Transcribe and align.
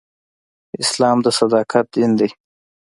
اسلام 0.83 1.17
د 1.25 1.27
صداقت 1.39 1.85
دین 1.95 2.11
دی. 2.19 2.29